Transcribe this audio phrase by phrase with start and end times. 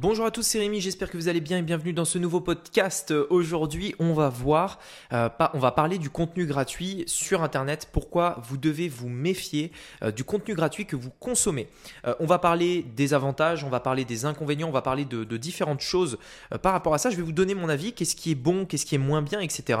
[0.00, 2.40] Bonjour à tous, c'est Rémi, j'espère que vous allez bien et bienvenue dans ce nouveau
[2.40, 3.12] podcast.
[3.28, 4.78] Aujourd'hui, on va voir,
[5.12, 10.10] euh, on va parler du contenu gratuit sur Internet, pourquoi vous devez vous méfier euh,
[10.10, 11.68] du contenu gratuit que vous consommez?
[12.06, 15.36] Euh, on va parler des avantages, on va parler des inconvénients, on va parler de
[15.36, 16.16] différentes choses
[16.62, 17.10] par rapport à ça.
[17.10, 19.40] Je vais vous donner mon avis, qu'est-ce qui est bon, qu'est-ce qui est moins bien,
[19.40, 19.80] etc.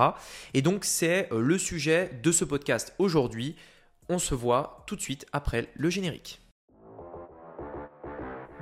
[0.52, 3.56] Et donc, c'est le sujet de ce podcast aujourd'hui.
[4.10, 6.40] On se voit tout de suite après le générique.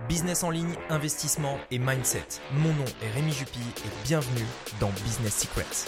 [0.09, 2.41] Business en ligne, investissement et mindset.
[2.55, 4.47] Mon nom est Rémi Jupy et bienvenue
[4.81, 5.87] dans Business Secrets.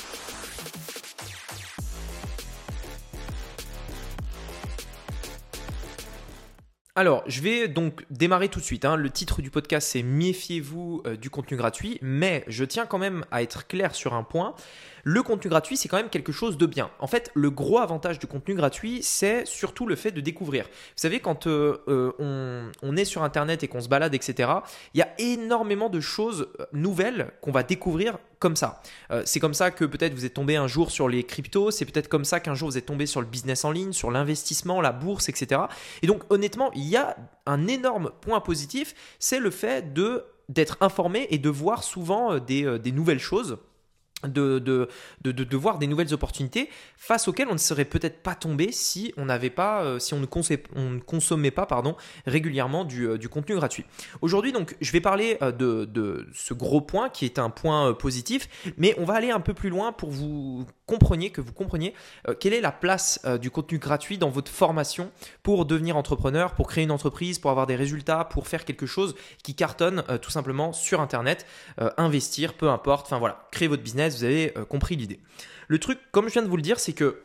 [6.94, 8.84] Alors, je vais donc démarrer tout de suite.
[8.84, 8.96] Hein.
[8.96, 13.24] Le titre du podcast, c'est Méfiez-vous euh, du contenu gratuit, mais je tiens quand même
[13.30, 14.54] à être clair sur un point
[15.04, 16.90] le contenu gratuit, c'est quand même quelque chose de bien.
[16.98, 20.64] En fait, le gros avantage du contenu gratuit, c'est surtout le fait de découvrir.
[20.64, 24.50] Vous savez, quand euh, euh, on, est sur Internet et qu'on se balade, etc.,
[24.94, 28.80] il y a énormément de choses euh, nouvelles qu'on va découvrir comme ça.
[29.26, 32.08] c'est comme ça que peut-être vous êtes tombé un jour sur les cryptos, c'est peut-être
[32.08, 34.92] comme ça qu'un jour vous êtes tombé sur le business en ligne, sur l'investissement, la
[34.92, 35.60] bourse, etc.
[36.00, 40.78] Et donc honnêtement, il y a un énorme point positif, c'est le fait de d'être
[40.80, 43.58] informé et de voir souvent des, des nouvelles choses
[44.28, 49.26] de, voir des nouvelles opportunités face auxquelles on ne serait peut-être pas tombé si on
[49.26, 50.26] n'avait pas euh, si on ne,
[50.76, 53.84] on ne, consommait pas pardon régulièrement du, euh, du contenu gratuit.
[54.20, 57.92] Aujourd'hui donc je vais parler euh, de, de, ce gros point qui est un point
[57.94, 61.94] positif mais on va aller un peu plus loin pour vous compreniez que vous compreniez
[62.40, 65.12] quelle est la place du contenu gratuit dans votre formation
[65.44, 69.14] pour devenir entrepreneur, pour créer une entreprise, pour avoir des résultats, pour faire quelque chose
[69.44, 71.46] qui cartonne tout simplement sur internet,
[71.96, 75.20] investir peu importe, enfin voilà, créer votre business vous avez euh, compris l'idée.
[75.68, 77.22] Le truc, comme je viens de vous le dire, c'est que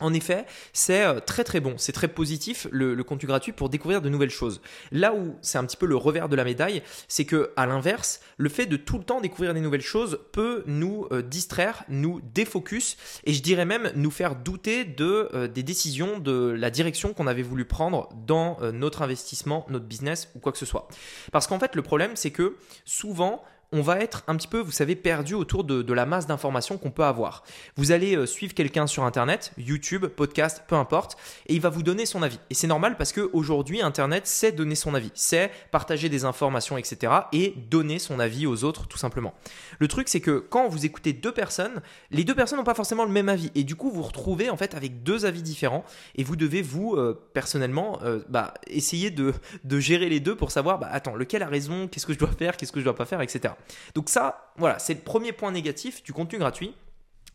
[0.00, 4.02] en effet, c'est euh, très très bon, c'est très positif le, contenu gratuit pour découvrir
[4.02, 4.60] de nouvelles choses.
[4.90, 8.20] Là où c'est un petit peu le revers de la médaille, c'est que à l'inverse,
[8.36, 12.20] le fait de tout le temps découvrir des nouvelles choses peut nous euh, distraire, nous
[12.34, 17.26] défocus et je dirais même nous faire douter de des décisions, de la direction qu'on
[17.26, 20.88] avait voulu prendre dans notre investissement, notre business ou quoi que ce soit.
[21.30, 24.70] Parce qu'en fait, le problème c'est que souvent on va être un petit peu, vous
[24.70, 27.42] savez, perdu autour de, la masse d'informations qu'on peut avoir.
[27.76, 31.16] Vous allez euh, suivre quelqu'un sur Internet, YouTube, podcast, peu importe,
[31.48, 32.38] et il va vous donner son avis.
[32.50, 37.12] Et c'est normal parce qu'aujourd'hui, Internet sait donner son avis, c'est partager des informations, etc.
[37.32, 39.34] et donner son avis aux autres, tout simplement.
[39.80, 43.04] Le truc, c'est que quand vous écoutez deux personnes, les deux personnes n'ont pas forcément
[43.04, 43.50] le même avis.
[43.56, 46.62] Et du coup, vous vous retrouvez en fait avec deux avis différents et vous devez,
[46.62, 49.32] vous, euh, personnellement, euh, bah, essayer de,
[49.80, 52.56] gérer les deux pour savoir, bah, attends, lequel a raison, qu'est-ce que je dois faire,
[52.56, 53.54] qu'est-ce que je dois pas faire, etc.
[53.94, 56.74] Donc ça, voilà, c'est le premier point négatif du contenu gratuit.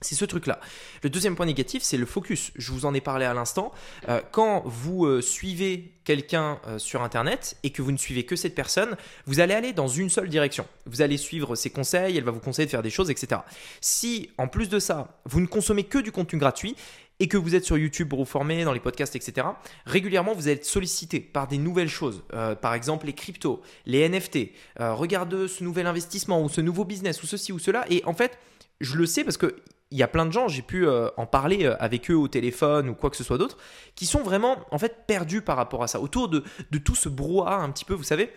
[0.02, 0.62] C'est ce truc-là.
[1.04, 2.52] Le deuxième point négatif, c'est le focus.
[2.56, 3.74] Je vous en ai parlé à l'instant.
[4.08, 8.38] Euh, quand vous euh, suivez quelqu'un euh, sur Internet et que vous ne suivez que
[8.38, 8.96] cette personne,
[9.26, 10.66] vous allez aller dans une seule direction.
[10.86, 13.42] Vous allez suivre ses conseils, elle va vous conseiller de faire des choses, etc.
[13.82, 16.78] Si, en plus de ça, vous ne consommez que du contenu gratuit,
[17.20, 19.48] et que vous êtes sur YouTube pour vous former, dans les podcasts, etc.,
[19.86, 22.24] régulièrement vous être sollicité par des nouvelles choses.
[22.34, 24.52] Euh, par exemple, les cryptos, les NFT.
[24.80, 27.86] Euh, regarde ce nouvel investissement ou ce nouveau business ou ceci ou cela.
[27.90, 28.38] Et en fait,
[28.80, 29.56] je le sais parce que
[29.92, 32.90] il y a plein de gens, j'ai pu euh, en parler avec eux au téléphone
[32.90, 33.58] ou quoi que ce soit d'autre,
[33.96, 37.10] qui sont vraiment en fait perdus par rapport à ça, autour de, de tout ce
[37.10, 38.32] brouhaha un petit peu, vous savez,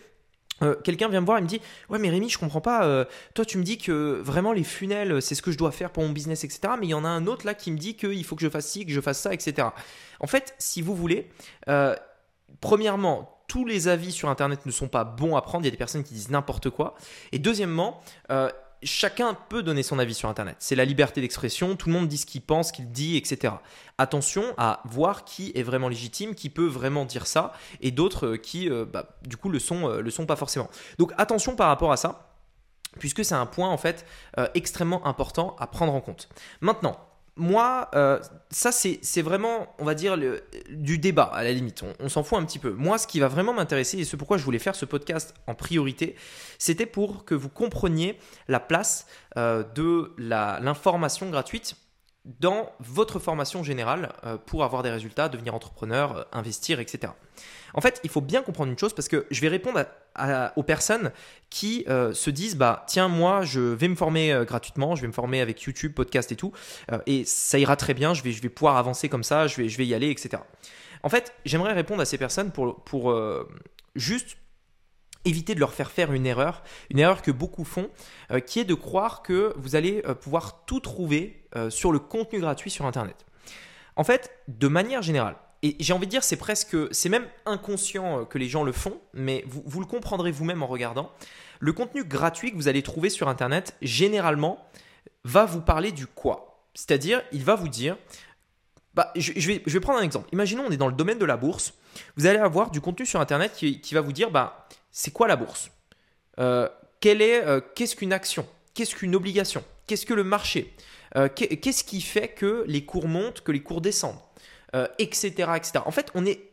[0.61, 2.85] euh, quelqu'un vient me voir et me dit Ouais, mais Rémi, je comprends pas.
[2.85, 5.91] Euh, toi, tu me dis que vraiment les funnels, c'est ce que je dois faire
[5.91, 6.73] pour mon business, etc.
[6.79, 8.49] Mais il y en a un autre là qui me dit qu'il faut que je
[8.49, 9.69] fasse ci, que je fasse ça, etc.
[10.19, 11.29] En fait, si vous voulez,
[11.69, 11.95] euh,
[12.61, 15.63] premièrement, tous les avis sur Internet ne sont pas bons à prendre.
[15.63, 16.95] Il y a des personnes qui disent n'importe quoi.
[17.31, 18.01] Et deuxièmement,
[18.85, 20.55] chacun peut donner son avis sur Internet.
[20.59, 23.53] C'est la liberté d'expression, tout le monde dit ce qu'il pense, qu'il dit, etc.
[23.97, 28.37] Attention à voir qui est vraiment légitime, qui peut vraiment dire ça, et d'autres euh,
[28.37, 30.69] qui, euh, bah, du coup, le sont, euh, le sont pas forcément.
[30.97, 32.29] Donc attention par rapport à ça
[32.99, 34.05] puisque c'est un point en fait
[34.53, 36.29] extrêmement important à prendre en compte.
[36.61, 36.95] Maintenant,
[37.35, 38.19] moi, euh,
[38.51, 41.83] ça c'est vraiment, on va dire, le, du débat à la limite.
[41.99, 42.71] On, s'en fout un petit peu.
[42.71, 45.55] Moi, ce qui va vraiment m'intéresser et ce pourquoi je voulais faire ce podcast en
[45.55, 46.15] priorité,
[46.59, 49.07] c'était pour que vous compreniez la place
[49.37, 51.75] euh, de l'information gratuite
[52.25, 57.13] dans votre formation générale euh, pour avoir des résultats, devenir entrepreneur, investir, etc.
[57.73, 59.83] En fait, il faut bien comprendre une chose parce que je vais répondre
[60.55, 61.11] aux personnes
[61.49, 65.07] qui euh, se disent bah tiens moi je vais me former euh, gratuitement, je vais
[65.07, 66.51] me former avec YouTube, podcast et tout,
[66.91, 69.57] euh, et ça ira très bien, je vais, je vais pouvoir avancer comme ça, je
[69.57, 70.43] vais, je vais y aller, etc.
[71.01, 73.13] En fait, j'aimerais répondre à ces personnes pour, pour
[73.95, 74.37] juste
[75.25, 77.89] éviter de leur faire faire une erreur, une erreur que beaucoup font,
[78.45, 82.85] qui est de croire que vous allez pouvoir tout trouver sur le contenu gratuit sur
[82.85, 83.25] Internet.
[83.95, 88.19] En fait, de manière générale, et j'ai envie de dire, c'est presque, c'est même inconscient
[88.19, 91.09] euh, que les gens le font, mais vous, vous le comprendrez vous-même en regardant.
[91.59, 94.67] Le contenu gratuit que vous allez trouver sur Internet, généralement,
[95.23, 96.67] va vous parler du quoi.
[96.73, 97.97] C'est-à-dire, il va vous dire,
[98.93, 100.27] bah, je, vais, je vais prendre un exemple.
[100.33, 101.73] Imaginons, on est dans le domaine de la bourse.
[102.17, 105.27] Vous allez avoir du contenu sur Internet qui, qui va vous dire, bah, c'est quoi
[105.27, 105.71] la bourse?
[106.39, 106.69] Euh,
[107.05, 108.47] euh, Qu'est-ce qu'une action?
[108.73, 109.65] Qu'est-ce qu'une obligation?
[109.87, 110.73] Qu'est-ce que le marché?
[111.17, 114.19] Euh, Qu'est-ce qui fait que les cours montent, que les cours descendent?
[114.97, 115.73] Etc., etc.
[115.85, 116.49] En fait, on est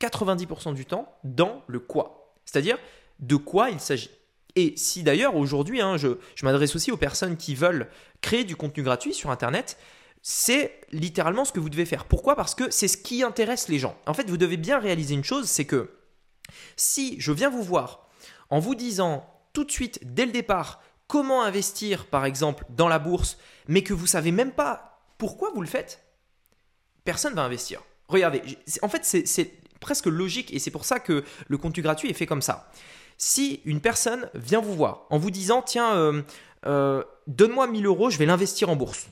[0.00, 2.32] 90% du temps dans le quoi.
[2.44, 2.78] C'est-à-dire
[3.18, 4.10] de quoi il s'agit?
[4.54, 7.88] Et si d'ailleurs aujourd'hui, hein, je, je m'adresse aussi aux personnes qui veulent
[8.20, 9.78] créer du contenu gratuit sur Internet,
[10.22, 12.04] c'est littéralement ce que vous devez faire.
[12.04, 12.36] Pourquoi?
[12.36, 13.96] Parce que c'est ce qui intéresse les gens.
[14.06, 15.90] En fait, vous devez bien réaliser une chose, c'est que
[16.76, 18.08] si je viens vous voir
[18.50, 22.98] en vous disant tout de suite, dès le départ, comment investir, par exemple, dans la
[22.98, 23.38] bourse,
[23.68, 26.02] mais que vous savez même pas pourquoi vous le faites,
[27.04, 27.82] personne va investir.
[28.08, 28.42] Regardez,
[28.82, 32.26] en fait, c'est presque logique et c'est pour ça que le contenu gratuit est fait
[32.26, 32.70] comme ça.
[33.18, 36.22] Si une personne vient vous voir en vous disant, tiens, euh,
[36.66, 39.08] euh, donne-moi 1000 euros, je vais l'investir en bourse.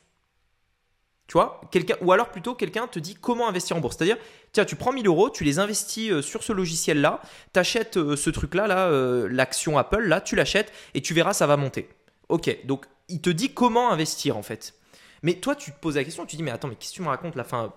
[1.29, 3.97] Tu vois quelqu'un, Ou alors plutôt quelqu'un te dit comment investir en bourse.
[3.99, 4.17] C'est-à-dire,
[4.53, 7.21] tiens, tu prends 1000 euros, tu les investis euh, sur ce logiciel-là,
[7.53, 11.35] tu achètes euh, ce truc-là, là, euh, l'action Apple, là, tu l'achètes et tu verras,
[11.35, 11.91] ça va monter.
[12.31, 14.75] Ok, donc il te dit comment investir en fait.
[15.23, 16.97] Mais toi, tu te poses la question, tu te dis, mais attends, mais qu'est-ce que
[16.97, 17.75] tu me racontes la fin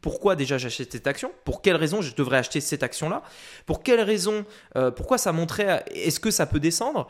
[0.00, 1.32] Pourquoi déjà j'achète cette action?
[1.44, 3.22] Pour quelle raison je devrais acheter cette action-là?
[3.64, 4.44] Pour quelle raison
[4.94, 7.08] Pourquoi ça montrait Est-ce que ça peut descendre?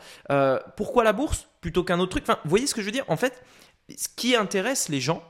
[0.76, 2.22] Pourquoi la bourse plutôt qu'un autre truc?
[2.22, 3.04] Enfin, vous voyez ce que je veux dire?
[3.08, 3.42] En fait,
[3.96, 5.24] ce qui intéresse les gens,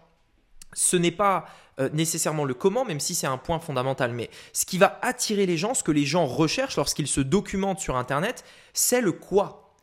[0.72, 1.46] ce n'est pas
[1.80, 5.46] euh, nécessairement le comment, même si c'est un point fondamental, mais ce qui va attirer
[5.46, 9.74] les gens, ce que les gens recherchent lorsqu'ils se documentent sur Internet, c'est le quoi.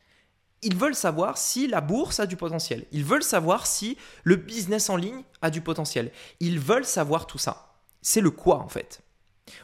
[0.62, 2.86] Ils veulent savoir si la bourse a du potentiel.
[2.92, 6.12] Ils veulent savoir si le business en ligne a du potentiel.
[6.40, 7.76] Ils veulent savoir tout ça.
[8.02, 9.02] C'est le quoi en fait.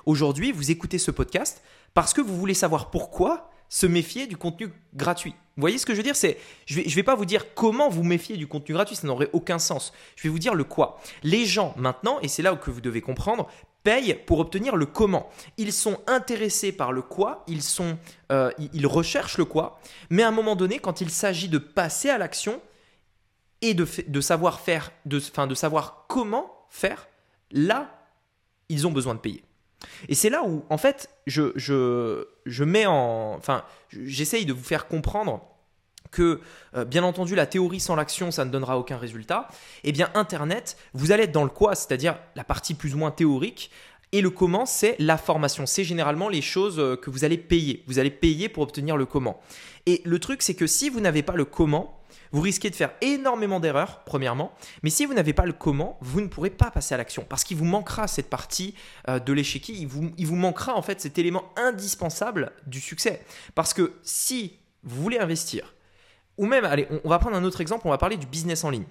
[0.06, 1.62] Aujourd'hui, vous écoutez ce podcast
[1.94, 5.34] parce que vous voulez savoir pourquoi se méfier du contenu gratuit.
[5.56, 6.16] Vous voyez ce que je veux dire?
[6.16, 9.30] C'est, je je vais pas vous dire comment vous méfier du contenu gratuit, ça n'aurait
[9.32, 9.94] aucun sens.
[10.18, 11.00] Je vais vous dire le quoi.
[11.24, 13.50] Les gens maintenant, et c'est là que vous devez comprendre,
[13.84, 15.30] payent pour obtenir le comment.
[15.58, 17.98] Ils sont intéressés par le quoi, ils sont,
[18.34, 19.80] euh, ils recherchent le quoi,
[20.10, 22.62] mais à un moment donné, quand il s'agit de passer à l'action
[23.62, 27.08] et de, de savoir faire, de, enfin, de savoir comment faire,
[27.52, 28.06] là,
[28.68, 29.46] ils ont besoin de payer.
[30.10, 33.36] Et c'est là où, en fait, je, mets en.
[33.38, 35.42] Enfin, j'essaye de vous faire comprendre
[36.12, 36.42] que,
[36.76, 39.48] euh, bien entendu, la théorie sans l'action, ça ne donnera aucun résultat.
[39.84, 43.12] Eh bien, Internet, vous allez être dans le quoi, c'est-à-dire la partie plus ou moins
[43.12, 43.72] théorique.
[44.12, 45.66] Et le comment, c'est la formation.
[45.66, 47.84] C'est généralement les choses euh, que vous allez payer.
[47.88, 49.40] Vous allez payer pour obtenir le comment.
[49.86, 52.01] Et le truc, c'est que si vous n'avez pas le comment,
[52.32, 54.54] vous risquez de faire énormément d'erreurs, premièrement,
[54.84, 57.44] mais si vous n'avez pas le comment, vous ne pourrez pas passer à l'action parce
[57.44, 58.76] qu'il vous manquera cette partie
[59.10, 63.22] euh, de l'échiquier, il vous, il vous manquera en fait cet élément indispensable du succès.
[63.56, 65.74] Parce que si vous voulez investir,
[66.38, 68.70] ou même, allez, on, va prendre un autre exemple, on va parler du business en
[68.70, 68.86] ligne.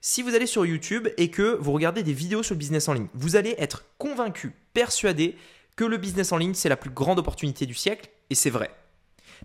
[0.00, 2.94] Si vous allez sur YouTube et que vous regardez des vidéos sur le business en
[2.94, 5.36] ligne, vous allez être convaincu, persuadé
[5.76, 8.70] que le business en ligne, c'est la plus grande opportunité du siècle, et c'est vrai.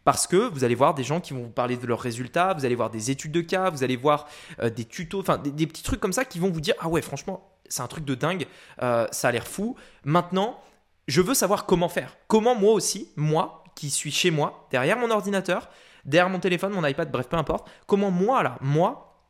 [0.03, 2.65] Parce que vous allez voir des gens qui vont vous parler de leurs résultats, vous
[2.65, 4.27] allez voir des études de cas, vous allez voir
[4.61, 7.01] euh, des tutos, enfin des, petits trucs comme ça qui vont vous dire Ah ouais,
[7.01, 8.47] franchement, c'est un truc de dingue,
[8.81, 9.75] euh, ça a l'air fou.
[10.03, 10.59] Maintenant,
[11.07, 12.17] je veux savoir comment faire.
[12.27, 15.69] Comment moi aussi, moi qui suis chez moi, derrière mon ordinateur,
[16.05, 19.21] derrière mon téléphone, mon iPad, bref, peu importe, comment moi là, moi,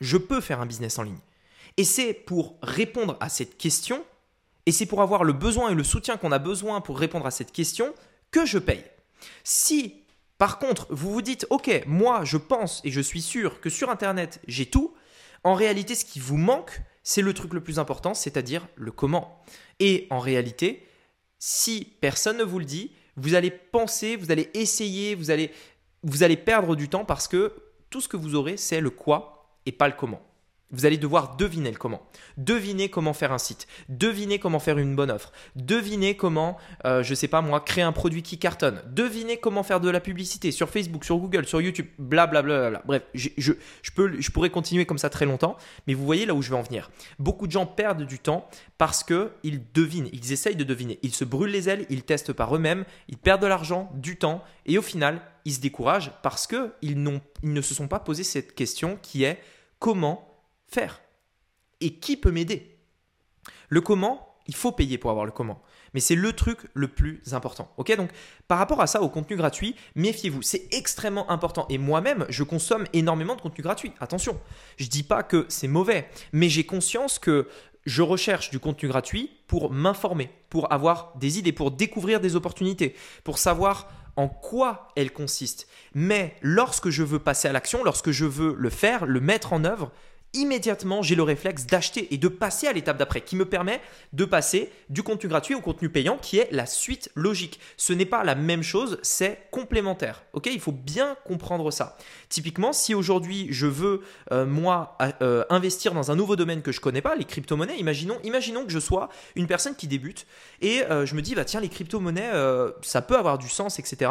[0.00, 1.18] je peux faire un business en ligne.
[1.76, 4.04] Et c'est pour répondre à cette question,
[4.66, 7.30] et c'est pour avoir le besoin et le soutien qu'on a besoin pour répondre à
[7.30, 7.94] cette question
[8.30, 8.84] que je paye.
[9.44, 10.02] Si
[10.38, 13.90] par contre, vous vous dites, ok, moi je pense et je suis sûr que sur
[13.90, 14.94] Internet j'ai tout,
[15.44, 19.40] en réalité ce qui vous manque, c'est le truc le plus important, c'est-à-dire le comment.
[19.78, 20.86] Et en réalité,
[21.38, 25.52] si personne ne vous le dit, vous allez penser, vous allez essayer, vous allez,
[26.02, 27.54] vous allez perdre du temps parce que
[27.90, 30.25] tout ce que vous aurez, c'est le quoi et pas le comment.
[30.72, 32.02] Vous allez devoir deviner le comment.
[32.36, 33.68] Deviner comment faire un site.
[33.88, 35.32] Deviner comment faire une bonne offre.
[35.54, 38.82] Deviner comment, euh, je sais pas moi, créer un produit qui cartonne.
[38.88, 42.58] Deviner comment faire de la publicité sur Facebook, sur Google, sur YouTube, blablabla.
[42.58, 45.56] Bla, bla, Bref, je, je pourrais continuer comme ça très longtemps,
[45.86, 46.90] mais vous voyez là où je vais en venir.
[47.18, 50.98] Beaucoup de gens perdent du temps parce qu'ils devinent, ils essayent de deviner.
[51.02, 54.42] Ils se brûlent les ailes, ils testent par eux-mêmes, ils perdent de l'argent, du temps,
[54.66, 57.02] et au final, ils se découragent parce qu'ils ils
[57.52, 59.40] ne se sont pas posé cette question qui est
[59.78, 60.35] comment
[60.68, 61.00] faire
[61.80, 62.78] Et qui peut m'aider
[63.68, 65.62] Le comment, il faut payer pour avoir le comment.
[65.94, 67.72] Mais c'est le truc le plus important.
[67.78, 67.96] Ok?
[67.96, 68.10] Donc,
[68.48, 70.42] par rapport à ça, au contenu gratuit, méfiez-vous.
[70.42, 71.66] C'est extrêmement important.
[71.70, 73.92] Et moi-même, je consomme énormément de contenu gratuit.
[74.00, 74.38] Attention,
[74.76, 77.48] je dis pas que c'est mauvais, mais j'ai conscience que
[77.86, 82.94] je recherche du contenu gratuit pour m'informer, pour avoir des idées, pour découvrir des opportunités,
[83.24, 85.68] pour savoir en quoi elles consistent.
[85.94, 89.64] Mais lorsque je veux passer à l'action, lorsque je veux le faire, le mettre en
[89.64, 89.92] œuvre,
[90.34, 93.80] immédiatement, j'ai le réflexe d'acheter et de passer à l'étape d'après, qui me permet
[94.12, 97.60] de passer du contenu gratuit au contenu payant, qui est la suite logique.
[97.76, 100.24] Ce n'est pas la même chose, c'est complémentaire.
[100.32, 101.96] Ok, il faut bien comprendre ça.
[102.28, 104.02] Typiquement, si aujourd'hui je veux
[104.32, 108.18] euh, moi euh, investir dans un nouveau domaine que je connais pas, les crypto-monnaies, imaginons,
[108.24, 110.26] imaginons que je sois une personne qui débute
[110.60, 112.32] et euh, je me dis bah tiens les crypto-monnaies,
[112.82, 114.10] ça peut avoir du sens, etc.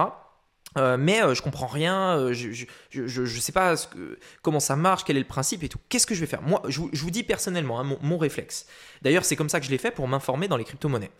[0.77, 4.75] Euh, mais euh, je comprends rien, euh, je, je, sais pas ce que, comment ça
[4.75, 5.79] marche, quel est le principe et tout.
[5.89, 6.41] Qu'est-ce que je vais faire?
[6.41, 8.67] Moi, je, vous dis personnellement, hein, mon, réflexe.
[9.01, 11.11] D'ailleurs, c'est comme ça que je l'ai fait pour m'informer dans les crypto-monnaies.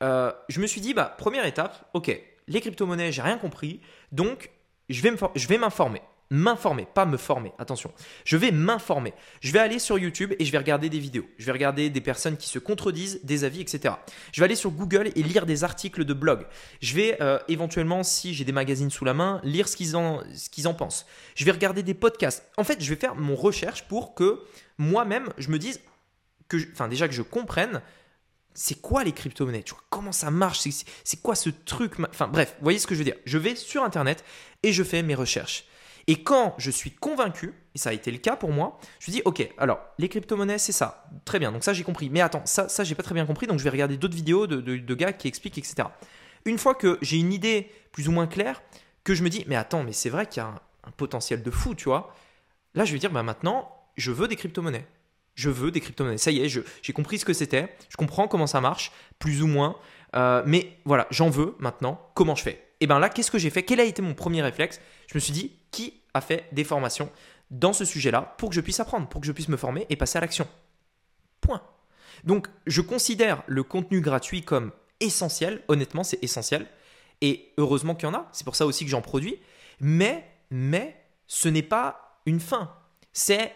[0.00, 3.80] je me suis dit, bah, première étape, ok, les crypto-monnaies, j'ai rien compris,
[4.12, 4.50] donc
[4.88, 7.92] je vais m'informer m'informer, pas me former, attention.
[8.24, 9.12] Je vais m'informer.
[9.40, 11.28] Je vais aller sur YouTube et je vais regarder des vidéos.
[11.38, 13.94] Je vais regarder des personnes qui se contredisent, des avis, etc.
[14.32, 16.46] Je vais aller sur Google et lire des articles de blog.
[16.80, 20.22] Je vais euh, éventuellement, si j'ai des magazines sous la main, lire ce qu'ils en,
[20.64, 21.06] en pensent.
[21.34, 22.48] Je vais regarder des podcasts.
[22.56, 24.40] En fait, je vais faire mon recherche pour que
[24.78, 25.80] moi-même, je me dise,
[26.48, 27.82] que, enfin déjà que je comprenne
[28.52, 29.64] c'est quoi les crypto-monnaies?
[29.90, 30.60] Comment ça marche?
[31.04, 31.94] C'est quoi ce truc?
[32.00, 33.16] Enfin bref, vous voyez ce que je veux dire.
[33.24, 34.24] Je vais sur Internet
[34.62, 35.64] et je fais mes recherches.
[36.06, 39.16] Et quand je suis convaincu, et ça a été le cas pour moi, je me
[39.16, 42.10] dis ok, alors les crypto-monnaies c'est ça, très bien, donc ça j'ai compris.
[42.10, 44.94] Mais attends, ça, j'ai pas très bien compris, donc je vais regarder d'autres vidéos de,
[44.94, 45.88] gars qui expliquent, etc.
[46.44, 48.62] Une fois que j'ai une idée plus ou moins claire,
[49.04, 51.50] que je me dis mais attends, mais c'est vrai qu'il y a un, potentiel de
[51.50, 52.14] fou, tu vois.
[52.74, 54.86] Là je vais dire bah maintenant je veux des crypto-monnaies.
[55.34, 56.18] Je veux des crypto-monnaies.
[56.18, 59.46] Ça y est, j'ai compris ce que c'était, je comprends comment ça marche, plus ou
[59.46, 59.76] moins.
[60.16, 62.10] Euh, mais voilà, j'en veux maintenant.
[62.14, 62.70] Comment je fais?
[62.80, 63.62] Et bien là, qu'est-ce que j'ai fait?
[63.62, 64.80] Quel a été mon premier réflexe?
[65.10, 67.10] Je me suis dit, qui a fait des formations
[67.50, 69.96] dans ce sujet-là pour que je puisse apprendre, pour que je puisse me former et
[69.96, 70.46] passer à l'action?
[71.40, 71.62] Point.
[72.22, 75.62] Donc, je considère le contenu gratuit comme essentiel.
[75.66, 76.66] Honnêtement, c'est essentiel.
[77.22, 78.28] Et heureusement qu'il y en a.
[78.30, 79.36] C'est pour ça aussi que j'en produis.
[79.80, 82.72] Mais, mais, ce n'est pas une fin.
[83.12, 83.52] C'est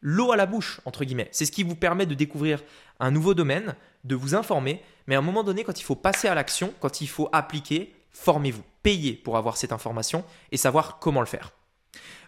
[0.00, 1.28] l'eau à la bouche, entre guillemets.
[1.32, 2.62] C'est ce qui vous permet de découvrir
[2.98, 4.80] un nouveau domaine, de vous informer.
[5.06, 7.94] Mais à un moment donné, quand il faut passer à l'action, quand il faut appliquer,
[8.10, 8.64] formez-vous.
[8.84, 11.50] Payez pour avoir cette information et savoir comment le faire.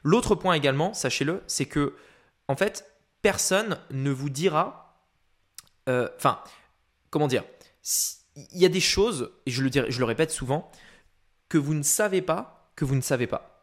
[0.02, 1.94] L'autre point également, sachez-le, c'est que,
[2.48, 2.84] en fait,
[3.22, 5.04] personne ne vous dira.
[5.88, 6.40] Euh, enfin,
[7.10, 7.44] comment dire
[8.34, 10.70] Il y a des choses, et je le, je le répète souvent,
[11.48, 13.56] que vous ne savez pas, que vous ne savez pas.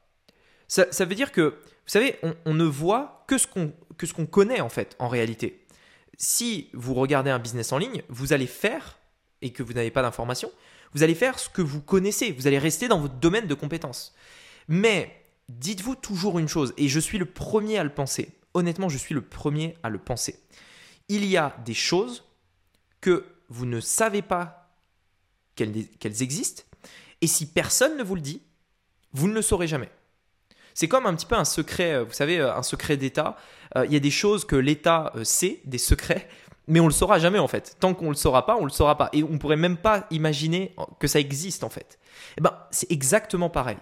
[0.67, 4.95] Ça, veut dire que, vous savez, on, ne voit que ce qu'on connaît, en fait,
[4.97, 5.67] en réalité.
[6.17, 8.97] Si vous regardez un business en ligne, vous allez faire,
[9.41, 10.51] et que vous n'avez pas d'informations,
[10.93, 12.31] vous allez faire ce que vous connaissez.
[12.31, 14.13] Vous allez rester dans votre domaine de compétences.
[14.67, 18.29] Mais dites-vous toujours une chose, et je suis le premier à le penser.
[18.53, 20.39] Honnêtement, je suis le premier à le penser.
[21.09, 22.23] Il y a des choses
[23.01, 24.77] que vous ne savez pas
[25.55, 26.63] qu'elles existent,
[27.21, 28.41] et si personne ne vous le dit,
[29.11, 29.89] vous ne le saurez jamais.
[30.73, 33.37] C'est comme un petit peu un secret, euh, vous savez, euh, un secret d'État.
[33.75, 36.27] Euh, il y a des choses que l'État sait, des secrets,
[36.67, 37.75] mais on le saura jamais en fait.
[37.79, 39.09] Tant qu'on le saura pas, on le saura pas.
[39.13, 41.99] Et on pourrait même pas imaginer que ça existe en fait.
[42.37, 43.77] Eh ben, c'est exactement pareil.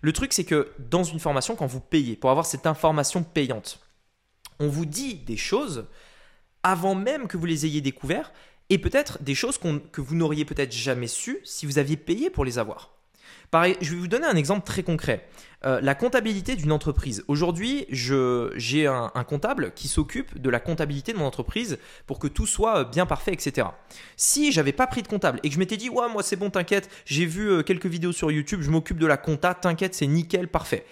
[0.00, 3.80] Le truc, c'est que dans une formation, quand vous payez, pour avoir cette information payante,
[4.58, 5.86] on vous dit des choses
[6.62, 8.32] avant même que vous les ayez découvertes
[8.70, 12.44] et peut-être des choses que vous n'auriez peut-être jamais su si vous aviez payé pour
[12.44, 12.95] les avoir.
[13.50, 15.28] Pareil, je vais vous donner un exemple très concret.
[15.64, 17.24] Euh, la comptabilité d'une entreprise.
[17.28, 22.46] Aujourd'hui, j'ai un, comptable qui s'occupe de la comptabilité de mon entreprise pour que tout
[22.46, 23.68] soit euh, bien parfait, etc.
[24.16, 26.50] Si j'avais pas pris de comptable et que je m'étais dit, ouais, moi c'est bon,
[26.50, 30.06] t'inquiète, j'ai vu euh, quelques vidéos sur YouTube, je m'occupe de la compta, t'inquiète, c'est
[30.06, 30.84] nickel, parfait.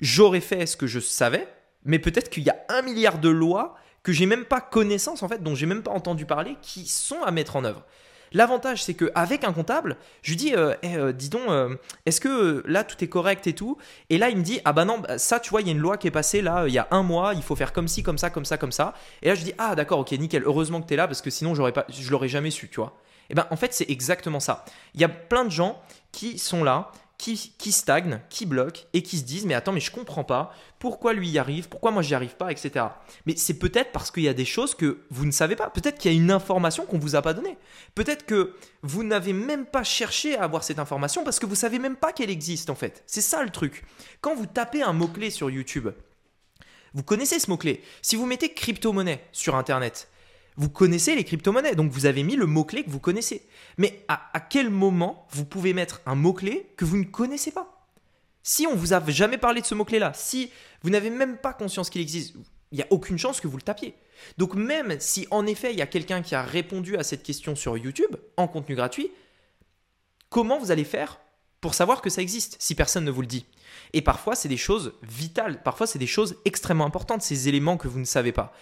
[0.00, 1.48] J'aurais fait ce que je savais,
[1.84, 5.28] mais peut-être qu'il y a un milliard de lois que j'ai même pas connaissance en
[5.28, 7.84] fait, dont j'ai même pas entendu parler, qui sont à mettre en œuvre.
[8.32, 12.20] L'avantage, c'est qu'avec un comptable, je lui dis, euh, eh, euh, dis donc, euh, est-ce
[12.20, 13.78] que là tout est correct et tout?
[14.10, 15.72] Et là, il me dit, ah bah non, bah, ça, tu vois, il y a
[15.72, 17.88] une loi qui est passée là, il y a un mois, il faut faire comme
[17.88, 18.94] ci, comme ça, comme ça, comme ça.
[19.22, 21.30] Et là, je dis, ah d'accord, ok, nickel, heureusement que tu es là parce que
[21.30, 22.94] sinon, j'aurais pas, je l'aurais jamais su, tu vois.
[23.30, 24.64] Et ben, en fait, c'est exactement ça.
[24.94, 25.80] Il y a plein de gens
[26.12, 29.80] qui sont là, qui, qui stagnent, qui bloquent et qui se disent mais attends mais
[29.80, 32.86] je comprends pas pourquoi lui y arrive, pourquoi moi j'y arrive pas, etc.
[33.26, 35.68] Mais c'est peut-être parce qu'il y a des choses que vous ne savez pas.
[35.70, 37.58] Peut-être qu'il y a une information qu'on vous a pas donnée.
[37.96, 41.80] Peut-être que vous n'avez même pas cherché à avoir cette information parce que vous savez
[41.80, 43.02] même pas qu'elle existe en fait.
[43.06, 43.84] C'est ça le truc.
[44.20, 45.88] Quand vous tapez un mot clé sur YouTube,
[46.94, 47.82] vous connaissez ce mot clé.
[48.00, 50.08] Si vous mettez crypto-monnaie sur internet,
[50.58, 53.46] vous connaissez les crypto-monnaies, donc vous avez mis le mot-clé que vous connaissez.
[53.78, 57.86] Mais à, quel moment vous pouvez mettre un mot-clé que vous ne connaissez pas?
[58.42, 60.50] Si on vous a jamais parlé de ce mot-clé-là, si
[60.82, 62.34] vous n'avez même pas conscience qu'il existe,
[62.72, 63.94] il n'y a aucune chance que vous le tapiez.
[64.36, 67.54] Donc même si en effet il y a quelqu'un qui a répondu à cette question
[67.54, 69.12] sur YouTube en contenu gratuit,
[70.28, 71.20] comment vous allez faire
[71.60, 73.46] pour savoir que ça existe si personne ne vous le dit?
[73.92, 77.86] Et parfois c'est des choses vitales, parfois c'est des choses extrêmement importantes, ces éléments que
[77.86, 78.52] vous ne savez pas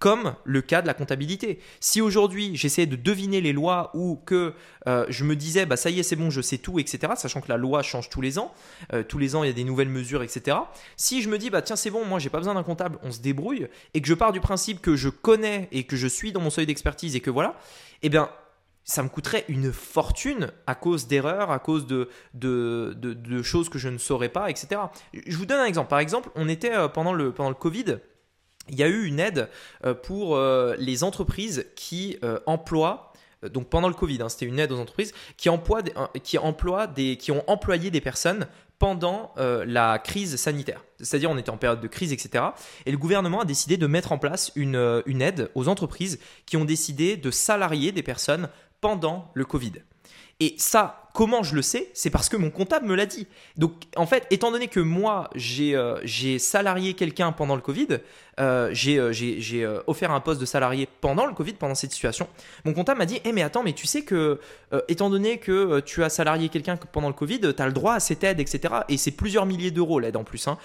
[0.00, 1.60] comme le cas de la comptabilité.
[1.78, 4.54] Si aujourd'hui j'essayais de deviner les lois ou que
[4.88, 7.40] euh, je me disais bah ça y est c'est bon je sais tout etc sachant
[7.40, 8.52] que la loi change tous les ans,
[8.92, 10.56] euh, tous les ans il y a des nouvelles mesures etc.
[10.96, 13.12] Si je me dis bah tiens c'est bon moi j'ai pas besoin d'un comptable on
[13.12, 16.32] se débrouille et que je pars du principe que je connais et que je suis
[16.32, 17.56] dans mon seuil d'expertise et que voilà
[18.02, 18.30] eh bien
[18.84, 23.78] ça me coûterait une fortune à cause d'erreurs, à cause de, de, de, choses que
[23.78, 24.80] je ne saurais pas, etc.
[25.12, 25.88] Je vous donne un exemple.
[25.88, 27.98] Par exemple, on était euh, pendant le, pendant le Covid,
[28.68, 29.48] il y a eu une aide
[29.84, 33.06] euh, pour euh, les entreprises qui euh, emploient
[33.54, 35.80] donc pendant le Covid, hein, c'était une aide aux entreprises qui emploient
[36.22, 38.46] qui emploient des, qui ont employé des personnes
[38.78, 40.84] pendant la crise sanitaire.
[41.00, 42.44] C'est-à-dire on était en période de crise, etc.
[42.84, 44.74] Et le gouvernement a décidé de mettre en place une
[45.22, 48.50] aide aux entreprises qui ont décidé de salarier des personnes
[48.82, 49.72] pendant le Covid.
[50.40, 51.90] Et ça, comment je le sais?
[51.92, 53.26] C'est parce que mon comptable me l'a dit.
[53.56, 55.98] Donc, en fait, étant donné que moi, j'ai euh,
[56.38, 57.98] salarié quelqu'un pendant le Covid,
[58.38, 62.26] euh, j'ai euh, offert un poste de salarié pendant le Covid, pendant cette situation,
[62.64, 64.40] mon comptable m'a dit Eh, mais attends, mais tu sais que,
[64.88, 68.00] étant donné que tu as salarié quelqu'un pendant le Covid, tu as le droit à
[68.00, 68.74] cette aide, etc.
[68.88, 70.48] Et c'est plusieurs milliers d'euros l'aide en plus.
[70.48, 70.56] Hein.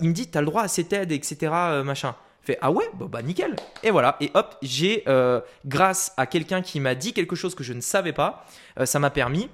[0.00, 1.50] il me dit Tu as le droit à cette aide, etc.
[1.82, 2.14] machin
[2.44, 3.56] fait ah ouais bah, bah, nickel.
[3.82, 4.16] Et voilà.
[4.20, 7.80] Et hop j'ai euh, grâce à quelqu'un qui m'a dit quelque chose que je ne
[7.80, 8.46] savais pas
[8.78, 9.48] euh, ça m'a permis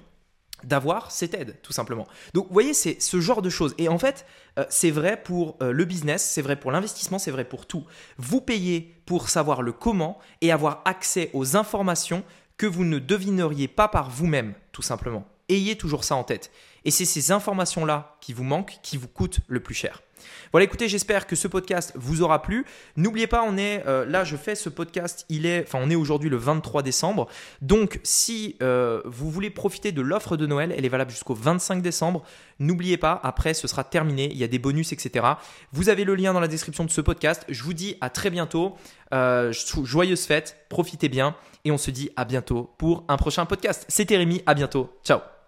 [0.63, 2.07] d'avoir cette aide tout simplement.
[2.33, 3.73] Donc vous voyez c'est ce genre de choses.
[3.77, 4.25] Et en fait
[4.59, 7.85] euh, c'est vrai pour le business c'est vrai pour l'investissement c'est vrai pour tout.
[8.17, 12.23] Vous payez pour savoir le comment et avoir accès aux informations
[12.57, 15.25] que vous ne devineriez pas par vous-même tout simplement.
[15.49, 16.51] Ayez toujours ça en tête.
[16.85, 20.01] Et c'est ces informations là qui vous manquent qui vous coûtent le plus cher
[20.51, 22.65] voilà, écoutez, j'espère que ce podcast vous aura plu.
[22.97, 25.95] N'oubliez pas, on est euh, là, je fais ce podcast, il est, enfin, on est
[25.95, 27.27] aujourd'hui le 23 décembre.
[27.61, 31.81] Donc, si euh, vous voulez profiter de l'offre de Noël, elle est valable jusqu'au 25
[31.81, 32.23] décembre.
[32.59, 34.29] N'oubliez pas, après, ce sera terminé.
[34.31, 35.25] Il y a des bonus, etc.
[35.71, 37.45] Vous avez le lien dans la description de ce podcast.
[37.49, 38.75] Je vous dis à très bientôt.
[39.13, 39.51] Euh,
[39.83, 43.85] joyeuses fêtes, profitez bien et on se dit à bientôt pour un prochain podcast.
[43.87, 44.89] C'était Rémi, à bientôt.
[45.03, 45.40] Ciao